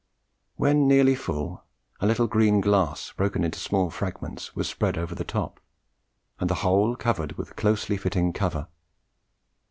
[0.55, 1.63] When nearly full,
[1.99, 5.59] a little green glass broken into small fragments was spread over the top,
[6.39, 8.67] and the whole covered over with a closely fitting cover.